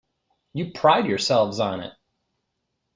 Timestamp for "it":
1.81-1.93